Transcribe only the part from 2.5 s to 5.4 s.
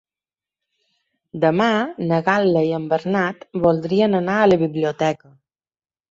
i en Bernat voldria anar a la biblioteca.